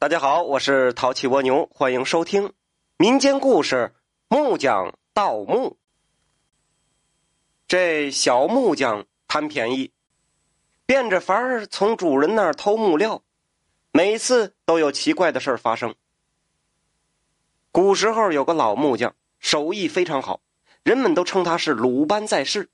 [0.00, 2.54] 大家好，我是淘气蜗牛，欢迎收听
[2.96, 3.92] 民间故事
[4.34, 5.72] 《木匠盗墓》。
[7.68, 9.92] 这小木匠贪便宜，
[10.86, 13.22] 变着法儿从主人那儿偷木料，
[13.92, 15.94] 每次都有奇怪的事儿发生。
[17.70, 20.40] 古时候有个老木匠，手艺非常好，
[20.82, 22.70] 人们都称他是鲁班在世。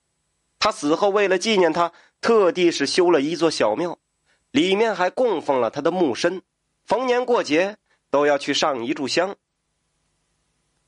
[0.61, 3.99] 他死后，为了纪念他，特地是修了一座小庙，
[4.53, 6.43] 里面还供奉了他的木身。
[6.87, 7.77] 逢年过节
[8.11, 9.37] 都要去上一炷香。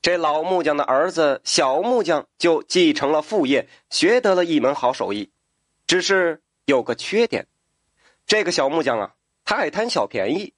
[0.00, 5.32] 这老木匠的儿子小木匠就继承了父业，学得了一门好手艺。
[5.88, 7.48] 只是有个缺点，
[8.26, 10.54] 这个小木匠啊，他爱贪小便宜。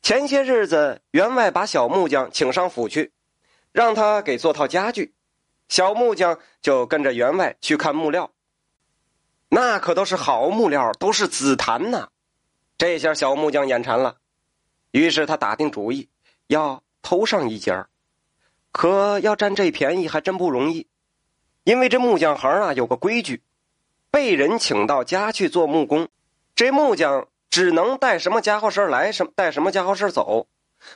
[0.00, 3.12] 前些日子，员外把小木匠请上府去，
[3.72, 5.12] 让他给做套家具。
[5.68, 8.30] 小木匠就跟着员外去看木料，
[9.50, 12.08] 那可都是好木料，都是紫檀呐。
[12.78, 14.16] 这下小木匠眼馋了。
[14.90, 16.08] 于是他打定主意
[16.46, 17.84] 要偷上一截
[18.72, 20.86] 可要占这便宜还真不容易，
[21.64, 23.42] 因为这木匠行啊有个规矩：
[24.10, 26.08] 被人请到家去做木工，
[26.54, 30.46] 这木匠只能带什么家伙事来，什么带什么家伙事走。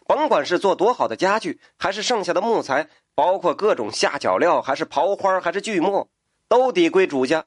[0.06, 6.08] 甭管是做多好的家具，还是剩下的木材，包括各种下脚料，还是刨花，还是锯末，
[6.46, 7.44] 都得归主家。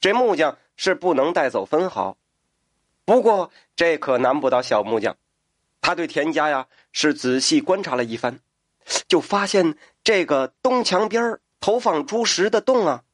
[0.00, 2.16] 这木匠是不能带走分毫。
[3.04, 5.16] 不过这可难不倒小木匠。
[5.86, 8.40] 他对田家呀是仔细观察了一番，
[9.06, 13.04] 就发现这个东墙边投放猪食的洞啊，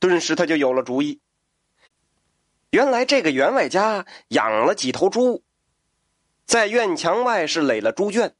[0.00, 1.20] 顿时他就有了主意。
[2.70, 5.44] 原来这个员外家养了几头猪，
[6.44, 8.34] 在院墙外是垒了猪圈，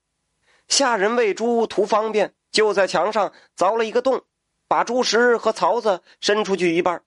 [0.67, 4.25] 下人喂猪图方便，就在墙上凿了一个洞，
[4.67, 7.05] 把猪食和槽子伸出去一半，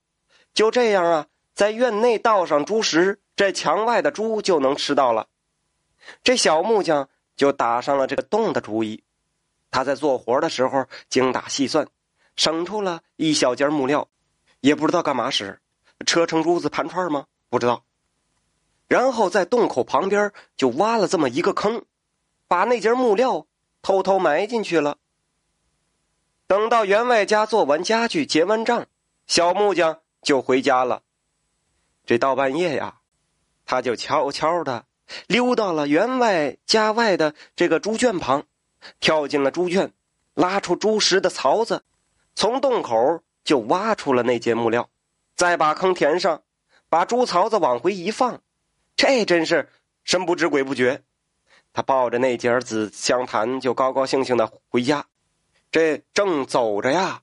[0.54, 5.26] 就这样啊，在院内倒上猪食，这墙外的猪就能吃到了。
[6.22, 9.02] 这小木匠就打上了这个洞的主意。
[9.70, 11.86] 他在做活的时候精打细算，
[12.36, 14.08] 省出了一小截木料，
[14.60, 15.60] 也不知道干嘛使，
[16.06, 17.26] 车成珠子盘串吗？
[17.48, 17.84] 不知道。
[18.88, 21.84] 然后在洞口旁边就挖了这么一个坑，
[22.48, 23.46] 把那截木料
[23.82, 24.98] 偷偷埋进去了。
[26.48, 28.86] 等到员外家做完家具、结完账，
[29.28, 31.04] 小木匠就回家了。
[32.04, 32.98] 这到半夜呀，
[33.64, 34.86] 他就悄悄的。
[35.26, 38.44] 溜到了员外家外的这个猪圈旁，
[39.00, 39.92] 跳进了猪圈，
[40.34, 41.82] 拉出猪食的槽子，
[42.34, 44.88] 从洞口就挖出了那节木料，
[45.36, 46.42] 再把坑填上，
[46.88, 48.40] 把猪槽子往回一放，
[48.96, 49.68] 这真是
[50.04, 51.02] 神不知鬼不觉。
[51.72, 55.06] 他抱着那节紫香檀，就高高兴兴的回家。
[55.70, 57.22] 这正走着呀，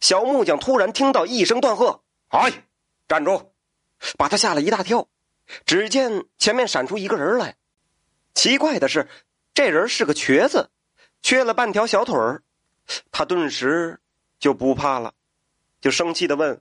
[0.00, 2.64] 小木匠突然听到一声断喝：“哎，
[3.06, 3.52] 站住！”
[4.18, 5.06] 把他吓了一大跳。
[5.64, 7.56] 只见前面闪出一个人来，
[8.34, 9.08] 奇怪的是，
[9.54, 10.70] 这人是个瘸子，
[11.22, 12.42] 缺了半条小腿儿。
[13.10, 14.00] 他顿时
[14.38, 15.14] 就不怕了，
[15.80, 16.60] 就生气的问：“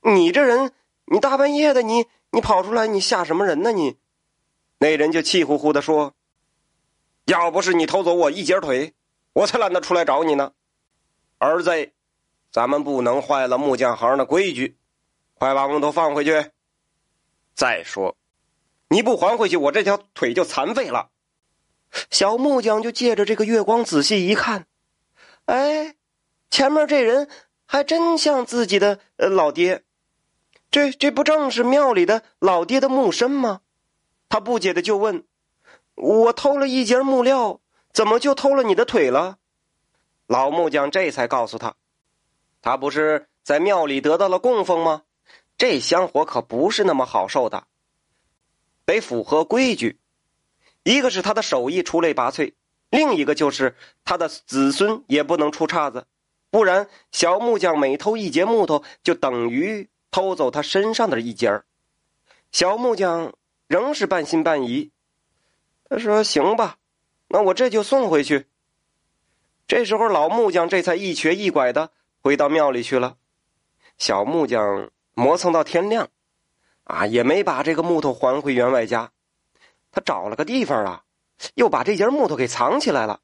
[0.00, 0.72] 你这人，
[1.06, 3.72] 你大半夜的，你你跑出来，你吓什么人呢？
[3.72, 3.98] 你？”
[4.78, 6.14] 那人就气呼呼的说
[7.26, 8.94] ：“要不是你偷走我一截腿，
[9.32, 10.52] 我才懒得出来找你呢。
[11.38, 11.92] 儿子，
[12.50, 14.78] 咱们不能坏了木匠行的规矩，
[15.34, 16.50] 快把木头放回去。”
[17.54, 18.16] 再说，
[18.88, 21.10] 你不还回去，我这条腿就残废了。
[22.10, 24.66] 小木匠就借着这个月光仔细一看，
[25.44, 25.94] 哎，
[26.50, 27.28] 前面这人
[27.66, 29.84] 还真像自己的老爹，
[30.70, 33.60] 这这不正是庙里的老爹的木身吗？
[34.28, 35.24] 他不解的就问
[35.94, 37.60] ：“我偷了一截木料，
[37.92, 39.38] 怎么就偷了你的腿了？”
[40.26, 41.76] 老木匠这才告诉他
[42.60, 45.02] ：“他不是在庙里得到了供奉吗？”
[45.56, 47.66] 这香火可不是那么好受的，
[48.84, 50.00] 得符合规矩。
[50.82, 52.54] 一个是他的手艺出类拔萃，
[52.90, 56.06] 另一个就是他的子孙也不能出岔子，
[56.50, 61.64] 不然小木匠每偷一截木头，就等于偷走他身上的一截儿。
[62.52, 63.32] 小木匠
[63.68, 64.90] 仍是半信半疑，
[65.88, 66.76] 他说：“行吧，
[67.28, 68.46] 那我这就送回去。”
[69.66, 73.16] 这时候，老木匠这才一瘸一拐的回到庙里去了。
[73.96, 74.90] 小木匠。
[75.14, 76.08] 磨蹭到天亮，
[76.84, 79.12] 啊，也没把这个木头还回员外家。
[79.90, 81.04] 他找了个地方啊，
[81.54, 83.20] 又把这节木头给藏起来了。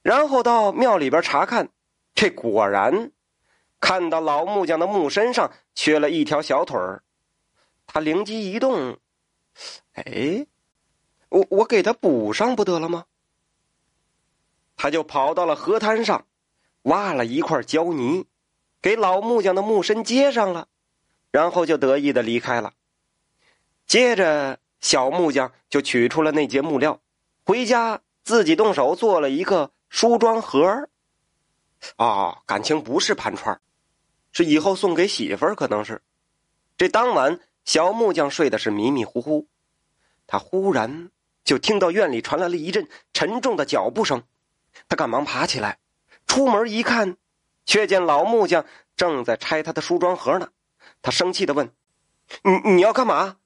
[0.00, 1.68] 然后到庙里边查看，
[2.14, 3.10] 这果然
[3.80, 7.02] 看到老木匠的木身上缺了一条小腿儿。
[7.86, 8.98] 他灵机一动，
[9.94, 10.46] 哎，
[11.28, 13.04] 我我给他补上不得了吗？
[14.76, 16.26] 他就跑到了河滩上，
[16.82, 18.26] 挖了一块胶泥，
[18.80, 20.68] 给老木匠的木身接上了。
[21.32, 22.74] 然后就得意的离开了。
[23.86, 27.00] 接着，小木匠就取出了那节木料，
[27.44, 30.88] 回家自己动手做了一个梳妆盒。
[31.96, 33.60] 哦，感情不是盘串
[34.30, 36.00] 是以后送给媳妇儿，可能是。
[36.76, 39.48] 这当晚，小木匠睡的是迷迷糊糊，
[40.26, 41.10] 他忽然
[41.44, 44.22] 就听到院里传来了一阵沉重的脚步声，
[44.88, 45.78] 他赶忙爬起来，
[46.26, 47.16] 出门一看，
[47.66, 48.64] 却见老木匠
[48.96, 50.50] 正在拆他的梳妆盒呢。
[51.02, 51.74] 他生气的问
[52.42, 53.36] ：“你你要干嘛？”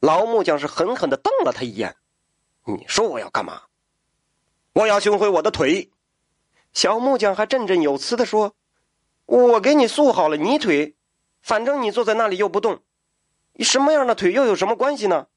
[0.00, 1.96] 老木匠是狠狠的瞪了他一眼
[2.66, 3.62] ：“你说我要干嘛？
[4.74, 5.90] 我要寻回我的腿。”
[6.74, 8.54] 小木匠还振振有词的说
[9.24, 10.94] ：“我给你塑好了泥腿，
[11.40, 12.82] 反正你坐在那里又不动，
[13.60, 15.28] 什么样的腿又有什么关系呢？”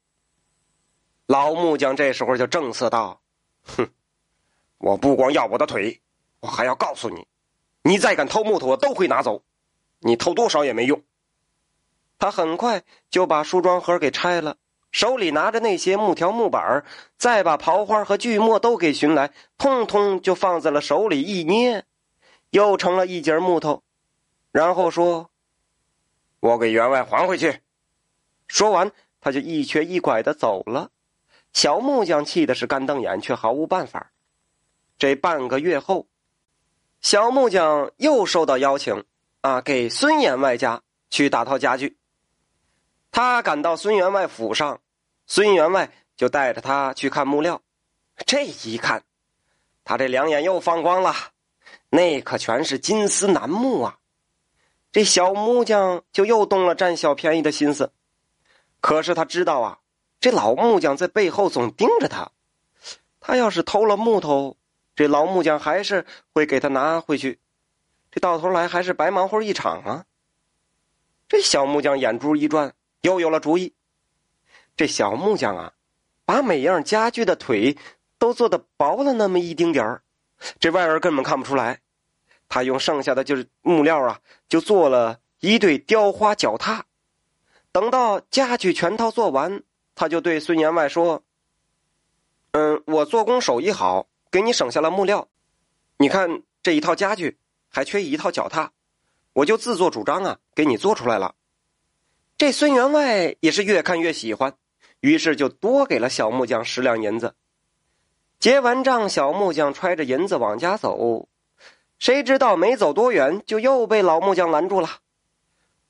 [1.26, 3.22] 老木匠这时候就正色道
[3.64, 3.88] ：“哼，
[4.78, 6.02] 我不光要我的腿，
[6.40, 7.26] 我还要告诉你，
[7.82, 9.42] 你再敢偷木头，我都会拿走，
[10.00, 11.02] 你偷多少也没用。”
[12.18, 14.56] 他很快就把梳妆盒给拆了。
[14.90, 16.84] 手里拿着那些木条、木板
[17.16, 21.84] 再把刨花和锯末都给寻来，通通就放在了手里一捏，
[22.50, 23.82] 又成了一截木头。
[24.50, 25.30] 然后说
[26.40, 27.60] ：“我给员外还回去。”
[28.48, 30.90] 说完，他就一瘸一拐的走了。
[31.52, 34.10] 小木匠气的是干瞪眼，却毫无办法。
[34.96, 36.06] 这半个月后，
[37.02, 39.04] 小木匠又受到邀请，
[39.42, 41.98] 啊，给孙员外家去打套家具。
[43.10, 44.80] 他赶到孙员外府上，
[45.26, 47.60] 孙员外就带着他去看木料。
[48.26, 49.04] 这一看，
[49.84, 51.14] 他这两眼又放光了，
[51.90, 53.98] 那可全是金丝楠木啊！
[54.90, 57.92] 这小木匠就又动了占小便宜的心思。
[58.80, 59.78] 可是他知道啊，
[60.20, 62.30] 这老木匠在背后总盯着他，
[63.20, 64.56] 他要是偷了木头，
[64.94, 67.40] 这老木匠还是会给他拿回去，
[68.10, 70.04] 这到头来还是白忙活一场啊！
[71.28, 72.74] 这小木匠眼珠一转。
[73.02, 73.74] 又有了主意，
[74.76, 75.72] 这小木匠啊，
[76.24, 77.76] 把每样家具的腿
[78.18, 80.02] 都做的薄了那么一丁点儿，
[80.58, 81.80] 这外人根本看不出来。
[82.48, 86.86] 他用剩下的就是木料啊，就做了一对雕花脚踏。
[87.70, 89.62] 等到家具全套做完，
[89.94, 91.22] 他就对孙员外说
[92.52, 95.28] ：“嗯，我做工手艺好，给你省下了木料。
[95.98, 98.72] 你看这一套家具还缺一套脚踏，
[99.34, 101.34] 我就自作主张啊，给你做出来了。”
[102.38, 104.54] 这孙员外也是越看越喜欢，
[105.00, 107.34] 于是就多给了小木匠十两银子。
[108.38, 111.28] 结完账，小木匠揣着银子往家走，
[111.98, 115.00] 谁知道没走多远，就又被老木匠拦住了。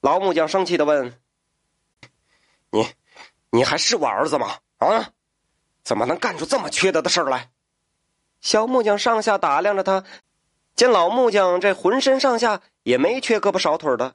[0.00, 1.20] 老木匠生气的问
[2.72, 2.88] ：“你，
[3.50, 4.56] 你还是我儿子吗？
[4.78, 5.10] 啊，
[5.84, 7.50] 怎么能干出这么缺德的事来？”
[8.40, 10.02] 小木匠上下打量着他，
[10.74, 14.14] 见老木匠这浑身上下也没缺胳膊少腿的。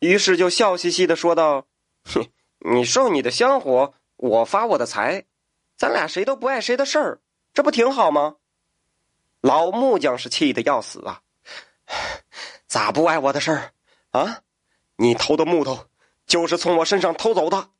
[0.00, 1.66] 于是就笑嘻嘻的说道
[2.04, 2.26] ：“哼，
[2.58, 5.24] 你受你的香火，我发我的财，
[5.76, 7.20] 咱俩谁都不碍谁的事儿，
[7.54, 8.36] 这不挺好吗？”
[9.40, 11.22] 老木匠是气得要死啊！
[12.66, 13.72] 咋不碍我的事儿
[14.10, 14.42] 啊？
[14.96, 15.86] 你偷的木头
[16.26, 17.70] 就是从我身上偷走的。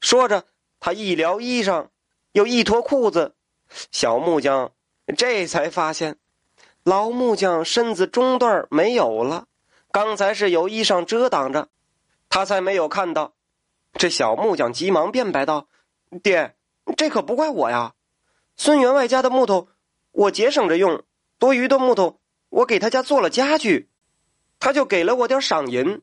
[0.00, 0.44] 说着，
[0.78, 1.88] 他一撩衣裳，
[2.32, 3.34] 又一脱裤子，
[3.90, 4.72] 小木匠
[5.16, 6.18] 这才发现，
[6.84, 9.46] 老木匠身子中段没有了。
[9.92, 11.68] 刚才是有衣裳遮挡着，
[12.28, 13.34] 他才没有看到。
[13.94, 15.66] 这小木匠急忙辩白道
[16.22, 16.54] ：“爹，
[16.96, 17.94] 这可不怪我呀。
[18.56, 19.68] 孙员外家的木头，
[20.12, 21.02] 我节省着用，
[21.38, 22.20] 多余的木头
[22.50, 23.88] 我给他家做了家具，
[24.60, 26.02] 他就给了我点赏银，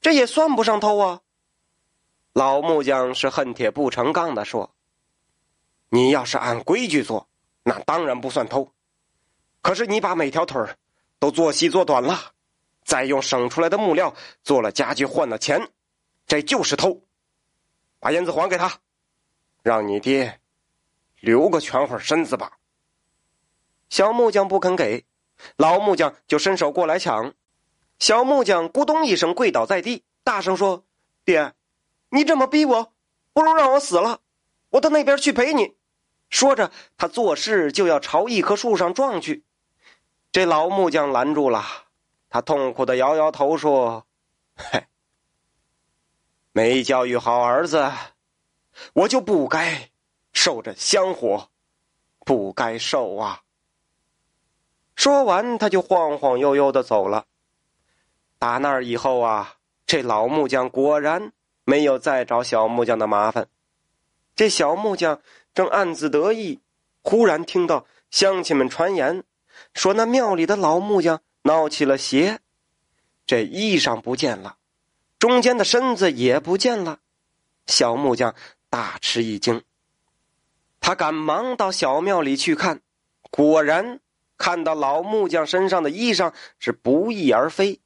[0.00, 1.20] 这也算不上偷啊。”
[2.32, 4.72] 老木匠是恨铁不成钢的说
[5.90, 7.28] ：“你要是按规矩做，
[7.64, 8.72] 那当然不算偷。
[9.60, 10.62] 可是你把每条腿
[11.18, 12.34] 都做细做短了。”
[12.88, 15.68] 再用省出来的木料做了家具换了钱，
[16.26, 17.02] 这就是偷。
[18.00, 18.78] 把银子还给他，
[19.62, 20.40] 让你爹
[21.20, 22.52] 留个全会身子吧。
[23.90, 25.04] 小木匠不肯给，
[25.56, 27.34] 老木匠就伸手过来抢。
[27.98, 30.86] 小木匠咕咚一声跪倒在地，大声说
[31.26, 31.52] ：“爹，
[32.08, 32.94] 你这么逼我，
[33.34, 34.20] 不如让我死了，
[34.70, 35.76] 我到那边去陪你。”
[36.30, 39.44] 说着，他作势就要朝一棵树上撞去。
[40.32, 41.87] 这老木匠拦住了。
[42.30, 44.06] 他痛苦的摇摇头说
[44.54, 44.86] ：“嘿，
[46.52, 47.90] 没教育好儿子，
[48.92, 49.90] 我就不该
[50.32, 51.48] 受这香火，
[52.26, 53.42] 不该受啊。”
[54.94, 57.24] 说完，他就晃晃悠悠的走了。
[58.38, 59.54] 打那儿以后啊，
[59.86, 61.32] 这老木匠果然
[61.64, 63.48] 没有再找小木匠的麻烦。
[64.34, 65.20] 这小木匠
[65.54, 66.60] 正暗自得意，
[67.02, 69.24] 忽然听到乡亲们传言，
[69.72, 71.22] 说那庙里的老木匠。
[71.48, 72.40] 闹起了邪，
[73.24, 74.58] 这衣裳不见了，
[75.18, 76.98] 中间的身子也不见了，
[77.66, 78.34] 小木匠
[78.68, 79.62] 大吃一惊。
[80.78, 82.82] 他赶忙到小庙里去看，
[83.30, 84.00] 果然
[84.36, 87.80] 看到老木匠身上的衣裳是不翼而飞，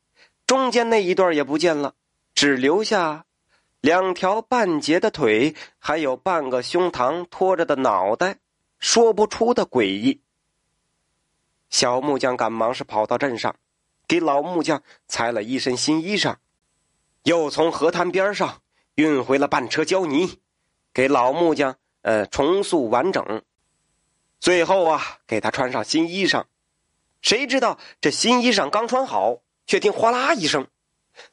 [0.45, 1.95] 中间那一段也不见了，
[2.35, 3.26] 只留下
[3.81, 8.38] 两条半截的腿，还有半个胸膛托着的脑袋，
[8.81, 10.21] 说不出的诡异。
[11.72, 13.56] 小木匠赶忙是跑到镇上，
[14.06, 16.36] 给老木匠裁了一身新衣裳，
[17.24, 18.62] 又从河滩边上
[18.94, 20.38] 运回了半车胶泥，
[20.94, 21.76] 给老木匠。
[22.04, 23.42] 呃，重塑完整，
[24.40, 26.46] 最后啊，给他穿上新衣裳。
[27.20, 29.38] 谁知道这新衣裳刚穿好，
[29.68, 30.66] 却听哗啦一声，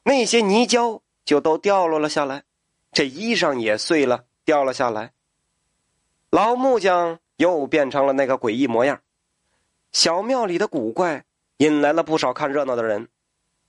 [0.04, 2.44] 那些泥胶就都掉落了下来，
[2.92, 5.12] 这衣裳也碎了，掉了下来。
[6.30, 9.02] 老木匠又变成了那个诡异模样。
[9.92, 11.26] 小庙里的古怪
[11.58, 13.08] 引来了不少看热闹的人，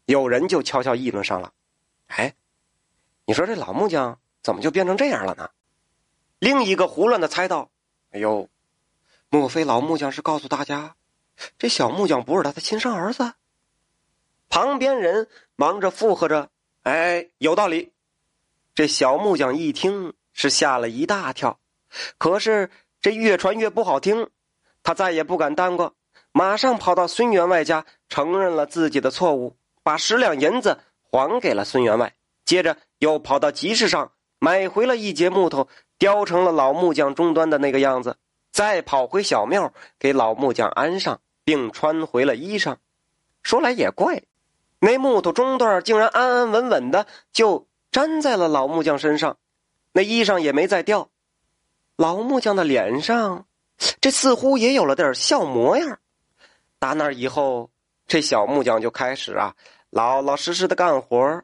[0.04, 1.52] 有人就悄悄议论上了
[2.08, 2.34] ：“哎，
[3.24, 5.50] 你说这老木匠怎么就变成这样了呢？”
[6.38, 7.70] 另一个胡乱的猜道
[8.12, 8.48] ：“哎呦，
[9.28, 10.96] 莫非老木匠是告诉大家，
[11.58, 13.34] 这小木匠不是他的亲生儿子？”
[14.48, 16.50] 旁边人忙着附和着
[16.82, 17.92] ：“哎，有道理。”
[18.74, 21.60] 这小木匠一听是吓了一大跳，
[22.18, 24.30] 可是这越传越不好听，
[24.82, 25.94] 他再也不敢耽搁，
[26.32, 30.78] 马上跑到孙员外家承认了自己的错误，把十两银子
[31.10, 35.68] 还给了孙员外，接着又跑到集市上买回了一截木头。
[35.99, 38.16] 雕成了老木匠终端的那个样子，
[38.50, 42.76] 再跑回小庙给老木匠安上，并穿回了衣裳。
[43.42, 44.22] 说来也怪，
[44.78, 49.37] 那木头中段竟然安安稳稳的就粘在了老木匠身上，
[49.92, 51.10] 那衣裳也没再掉。
[51.96, 53.44] 老木匠的脸上，
[54.00, 55.99] 这似乎也有了点笑模样。
[56.80, 57.70] 打那以后，
[58.06, 59.54] 这小木匠就开始啊，
[59.90, 61.42] 老老实实的干活，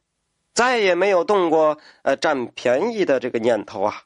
[0.55, 4.03] 再也没有动过呃占便宜的这个念头啊。